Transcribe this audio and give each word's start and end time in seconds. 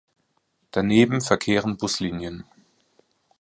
Daneben 0.73 1.21
verkehren 1.21 1.77
Buslinien. 1.77 2.43